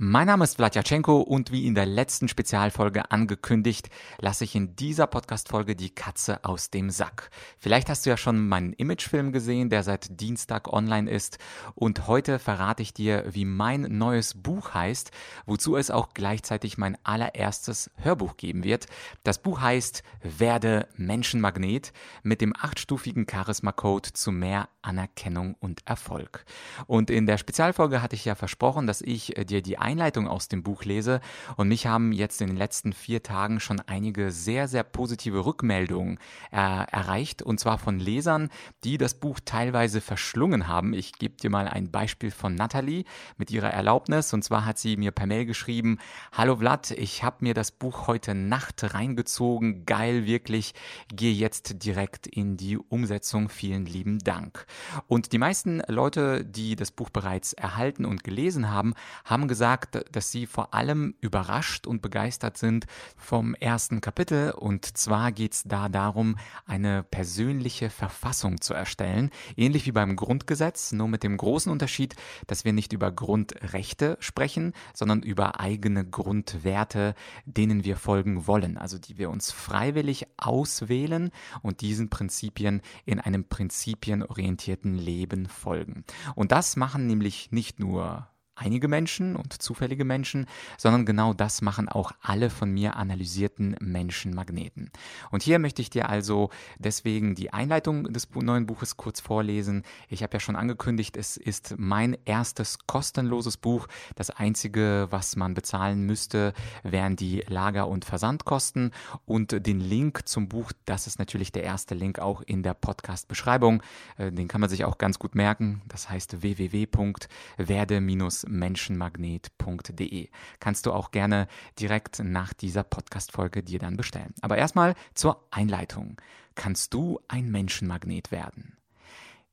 [0.00, 3.90] Mein Name ist Vladyachenko und wie in der letzten Spezialfolge angekündigt,
[4.20, 7.30] lasse ich in dieser Podcast-Folge die Katze aus dem Sack.
[7.58, 11.38] Vielleicht hast du ja schon meinen Imagefilm gesehen, der seit Dienstag online ist
[11.74, 15.10] und heute verrate ich dir, wie mein neues Buch heißt,
[15.46, 18.86] wozu es auch gleichzeitig mein allererstes Hörbuch geben wird.
[19.24, 26.44] Das Buch heißt Werde Menschenmagnet mit dem achtstufigen Charisma-Code zu mehr Anerkennung und Erfolg.
[26.86, 30.62] Und in der Spezialfolge hatte ich ja versprochen, dass ich dir die Einleitung aus dem
[30.62, 31.20] Buch lese.
[31.56, 36.18] Und mich haben jetzt in den letzten vier Tagen schon einige sehr, sehr positive Rückmeldungen
[36.52, 37.40] äh, erreicht.
[37.40, 38.50] Und zwar von Lesern,
[38.84, 40.92] die das Buch teilweise verschlungen haben.
[40.92, 43.04] Ich gebe dir mal ein Beispiel von Natalie
[43.38, 44.34] mit ihrer Erlaubnis.
[44.34, 45.98] Und zwar hat sie mir per Mail geschrieben,
[46.32, 49.86] Hallo Vlad, ich habe mir das Buch heute Nacht reingezogen.
[49.86, 50.74] Geil, wirklich.
[51.08, 53.48] Gehe jetzt direkt in die Umsetzung.
[53.48, 54.66] Vielen lieben Dank.
[55.06, 58.92] Und die meisten Leute, die das Buch bereits erhalten und gelesen haben,
[59.24, 64.52] haben gesagt, gesagt, dass sie vor allem überrascht und begeistert sind vom ersten Kapitel.
[64.52, 70.92] Und zwar geht es da darum, eine persönliche Verfassung zu erstellen, ähnlich wie beim Grundgesetz,
[70.92, 72.14] nur mit dem großen Unterschied,
[72.46, 78.98] dass wir nicht über Grundrechte sprechen, sondern über eigene Grundwerte, denen wir folgen wollen, also
[78.98, 81.30] die wir uns freiwillig auswählen
[81.62, 86.04] und diesen Prinzipien in einem prinzipienorientierten Leben folgen.
[86.34, 91.88] Und das machen nämlich nicht nur einige Menschen und zufällige Menschen, sondern genau das machen
[91.88, 94.90] auch alle von mir analysierten Menschenmagneten.
[95.30, 99.82] Und hier möchte ich dir also deswegen die Einleitung des neuen Buches kurz vorlesen.
[100.08, 103.86] Ich habe ja schon angekündigt, es ist mein erstes kostenloses Buch.
[104.16, 108.92] Das einzige, was man bezahlen müsste, wären die Lager- und Versandkosten
[109.24, 113.82] und den Link zum Buch, das ist natürlich der erste Link auch in der Podcast-Beschreibung.
[114.16, 115.82] Äh, den kann man sich auch ganz gut merken.
[115.88, 118.00] Das heißt www.werde-
[118.48, 120.28] menschenmagnet.de.
[120.60, 121.46] Kannst du auch gerne
[121.78, 124.34] direkt nach dieser Podcast-Folge dir dann bestellen.
[124.40, 126.20] Aber erstmal zur Einleitung.
[126.54, 128.76] Kannst du ein Menschenmagnet werden?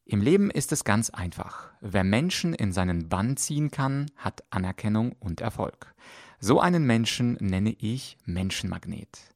[0.08, 1.72] Im Leben ist es ganz einfach.
[1.82, 5.96] Wer Menschen in seinen Bann ziehen kann, hat Anerkennung und Erfolg.
[6.40, 9.36] So einen Menschen nenne ich Menschenmagnet.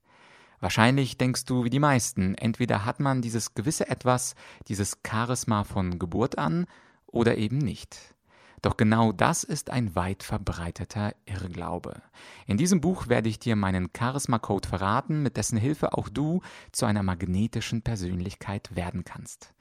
[0.60, 4.36] Wahrscheinlich denkst du wie die meisten, entweder hat man dieses gewisse Etwas,
[4.68, 6.68] dieses Charisma von Geburt an
[7.08, 8.14] oder eben nicht.
[8.62, 12.02] Doch genau das ist ein weit verbreiteter Irrglaube.
[12.46, 16.86] In diesem Buch werde ich dir meinen Charisma-Code verraten, mit dessen Hilfe auch du zu
[16.86, 19.54] einer magnetischen Persönlichkeit werden kannst.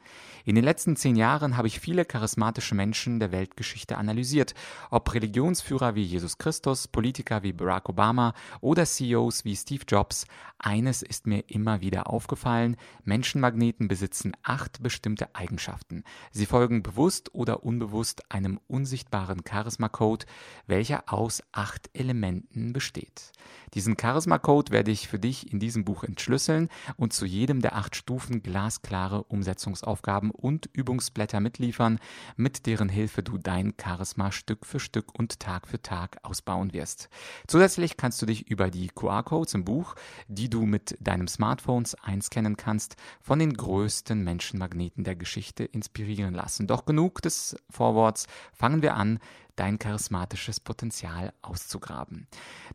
[0.45, 4.55] In den letzten zehn Jahren habe ich viele charismatische Menschen der Weltgeschichte analysiert,
[4.91, 10.27] ob Religionsführer wie Jesus Christus, Politiker wie Barack Obama oder CEOs wie Steve Jobs.
[10.59, 16.03] Eines ist mir immer wieder aufgefallen, Menschenmagneten besitzen acht bestimmte Eigenschaften.
[16.31, 20.25] Sie folgen bewusst oder unbewusst einem unsichtbaren Charisma-Code,
[20.67, 23.33] welcher aus acht Elementen besteht.
[23.75, 27.97] Diesen Charisma-Code werde ich für dich in diesem Buch entschlüsseln und zu jedem der acht
[27.97, 31.99] Stufen glasklare Umsetzungsaufgaben und Übungsblätter mitliefern,
[32.37, 37.11] mit deren Hilfe du dein Charisma Stück für Stück und Tag für Tag ausbauen wirst.
[37.47, 39.97] Zusätzlich kannst du dich über die QR-Codes im Buch,
[40.29, 46.67] die du mit deinem Smartphone einscannen kannst, von den größten Menschenmagneten der Geschichte inspirieren lassen.
[46.67, 49.19] Doch genug des Vorworts, fangen wir an,
[49.59, 52.27] dein charismatisches Potenzial auszugraben.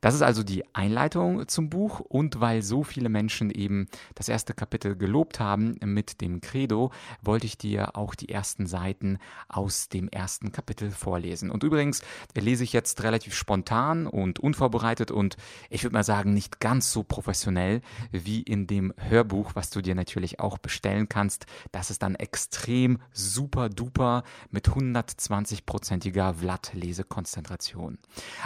[0.02, 4.54] Das ist also die Einleitung zum Buch und weil so viele Menschen eben das erste
[4.54, 10.10] Kapitel gelobt haben mit dem Credo, wollte ich dir auch die ersten Seiten aus dem
[10.10, 11.50] ersten Kapitel vorlesen.
[11.50, 12.02] Und übrigens
[12.36, 15.38] lese ich jetzt relativ spontan und unvorbereitet und
[15.70, 19.96] ich würde mal sagen nicht ganz so professionell wie in dem Hörbuch, was du dir
[19.96, 21.46] natürlich auch bestellen kannst.
[21.72, 26.42] Das ist dann extrem super duper mit 120-prozentiger
[26.73, 27.97] Lesekonzentration.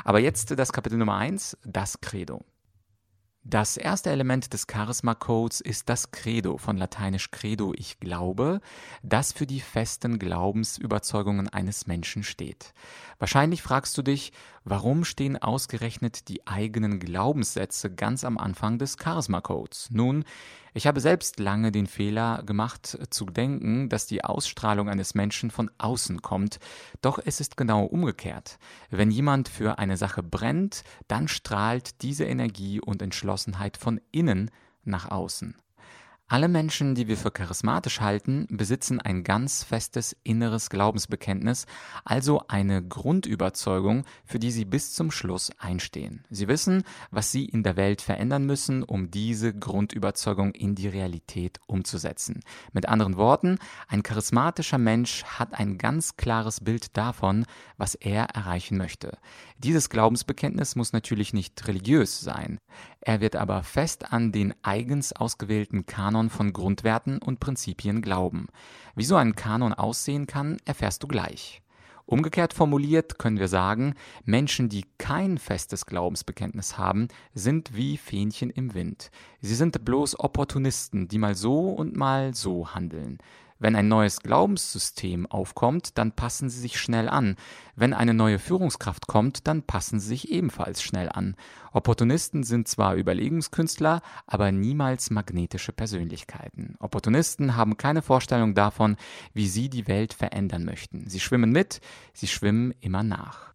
[0.04, 2.44] Aber jetzt das Kapitel Nummer 1, das Credo.
[3.50, 8.60] Das erste Element des Charisma-Codes ist das Credo, von lateinisch Credo, ich glaube,
[9.04, 12.74] das für die festen Glaubensüberzeugungen eines Menschen steht.
[13.20, 14.34] Wahrscheinlich fragst du dich,
[14.70, 19.90] warum stehen ausgerechnet die eigenen Glaubenssätze ganz am Anfang des Charisma-Codes?
[19.92, 20.26] Nun,
[20.74, 25.72] ich habe selbst lange den Fehler gemacht zu denken, dass die Ausstrahlung eines Menschen von
[25.78, 26.60] außen kommt,
[27.02, 28.60] doch es ist genau umgekehrt.
[28.90, 34.52] Wenn jemand für eine Sache brennt, dann strahlt diese Energie und Entschlossenheit von innen
[34.84, 35.56] nach außen.
[36.30, 41.68] Alle Menschen, die wir für charismatisch halten, besitzen ein ganz festes inneres Glaubensbekenntnis,
[42.04, 46.26] also eine Grundüberzeugung, für die sie bis zum Schluss einstehen.
[46.30, 51.62] Sie wissen, was sie in der Welt verändern müssen, um diese Grundüberzeugung in die Realität
[51.66, 52.42] umzusetzen.
[52.74, 53.58] Mit anderen Worten,
[53.88, 57.46] ein charismatischer Mensch hat ein ganz klares Bild davon,
[57.78, 59.18] was er erreichen möchte.
[59.60, 62.60] Dieses Glaubensbekenntnis muss natürlich nicht religiös sein.
[63.00, 68.48] Er wird aber fest an den eigens ausgewählten Kanon von Grundwerten und Prinzipien glauben.
[68.96, 71.62] Wie so ein Kanon aussehen kann, erfährst du gleich.
[72.06, 73.94] Umgekehrt formuliert können wir sagen,
[74.24, 79.12] Menschen, die kein festes Glaubensbekenntnis haben, sind wie Fähnchen im Wind.
[79.42, 83.18] Sie sind bloß Opportunisten, die mal so und mal so handeln.
[83.60, 87.36] Wenn ein neues Glaubenssystem aufkommt, dann passen sie sich schnell an.
[87.76, 91.36] Wenn eine neue Führungskraft kommt, dann passen sie sich ebenfalls schnell an.
[91.74, 96.76] Opportunisten sind zwar Überlegungskünstler, aber niemals magnetische Persönlichkeiten.
[96.80, 98.96] Opportunisten haben keine Vorstellung davon,
[99.34, 101.10] wie sie die Welt verändern möchten.
[101.10, 101.82] Sie schwimmen mit,
[102.14, 103.54] sie schwimmen immer nach.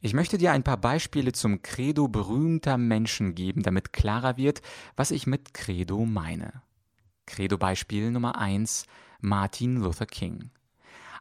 [0.00, 4.62] Ich möchte dir ein paar Beispiele zum Credo berühmter Menschen geben, damit klarer wird,
[4.94, 6.62] was ich mit Credo meine.
[7.26, 8.86] Credo-Beispiel Nummer eins
[9.20, 10.50] Martin Luther King.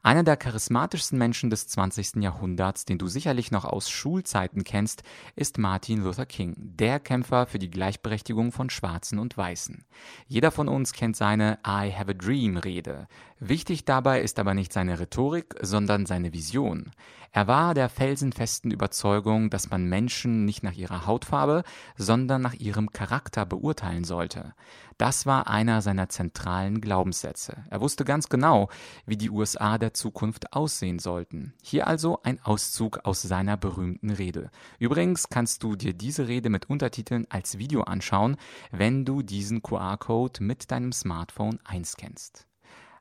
[0.03, 2.17] Einer der charismatischsten Menschen des 20.
[2.17, 5.03] Jahrhunderts, den du sicherlich noch aus Schulzeiten kennst,
[5.35, 9.85] ist Martin Luther King, der Kämpfer für die Gleichberechtigung von Schwarzen und Weißen.
[10.27, 13.07] Jeder von uns kennt seine I have a Dream Rede.
[13.39, 16.91] Wichtig dabei ist aber nicht seine Rhetorik, sondern seine Vision.
[17.31, 21.63] Er war der felsenfesten Überzeugung, dass man Menschen nicht nach ihrer Hautfarbe,
[21.95, 24.55] sondern nach ihrem Charakter beurteilen sollte.
[24.97, 27.57] Das war einer seiner zentralen Glaubenssätze.
[27.69, 28.69] Er wusste ganz genau,
[29.05, 31.53] wie die USA der Zukunft aussehen sollten.
[31.61, 34.49] Hier also ein Auszug aus seiner berühmten Rede.
[34.79, 38.37] Übrigens kannst du dir diese Rede mit Untertiteln als Video anschauen,
[38.71, 42.47] wenn du diesen QR-Code mit deinem Smartphone einscannst.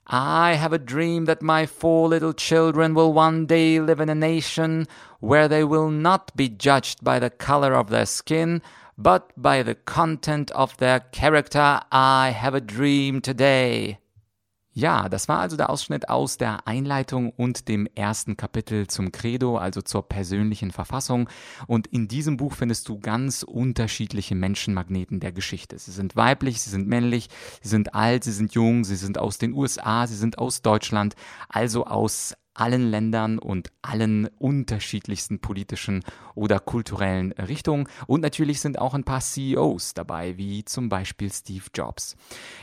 [0.09, 4.15] I have a dream that my four little children will one day live in a
[4.15, 4.87] nation
[5.19, 8.62] where they will not be judged by the color of their skin,
[8.97, 11.81] but by the content of their character.
[11.91, 13.99] I have a dream today.
[14.78, 19.56] Ja, das war also der Ausschnitt aus der Einleitung und dem ersten Kapitel zum Credo,
[19.56, 21.31] also zur persönlichen Verfassung.
[21.67, 25.78] Und in diesem Buch findest du ganz unterschiedliche Menschenmagneten der Geschichte.
[25.78, 27.31] Sie sind weiblich, sie sind männlich,
[27.62, 31.14] sie sind alt, sie sind jung, sie sind aus den USA, sie sind aus Deutschland,
[31.49, 36.03] also aus allen Ländern und allen unterschiedlichsten politischen
[36.35, 37.87] oder kulturellen Richtungen.
[38.06, 42.17] Und natürlich sind auch ein paar CEOs dabei, wie zum Beispiel Steve Jobs.